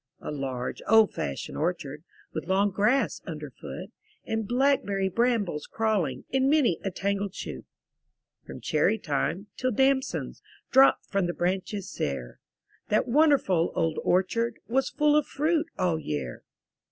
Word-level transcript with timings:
A 0.19 0.31
large, 0.31 0.81
old 0.87 1.13
fashioned 1.13 1.59
orchard. 1.59 2.03
With 2.33 2.47
long 2.47 2.71
grass 2.71 3.21
under 3.27 3.51
foot. 3.51 3.91
And 4.25 4.47
blackberry 4.47 5.09
brambles 5.09 5.67
crawling 5.67 6.23
In 6.31 6.49
many 6.49 6.79
a 6.83 6.89
tangled 6.89 7.35
shoot. 7.35 7.65
From 8.43 8.61
cherry 8.61 8.97
time, 8.97 9.45
till 9.57 9.69
damsons 9.69 10.41
Dropped 10.71 11.05
from 11.05 11.27
the 11.27 11.35
branches 11.35 11.87
sere, 11.91 12.39
That 12.89 13.07
wonderful 13.07 13.71
old 13.75 13.99
orchard 14.03 14.57
Was 14.67 14.89
full 14.89 15.15
of 15.15 15.27
fruit 15.27 15.67
all 15.77 15.99
year! 15.99 16.41